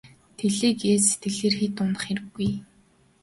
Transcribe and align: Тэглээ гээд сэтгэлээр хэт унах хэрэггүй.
Тэглээ 0.37 0.71
гээд 0.81 1.01
сэтгэлээр 1.07 1.55
хэт 1.59 1.75
унах 1.81 2.01
хэрэггүй. 2.07 2.51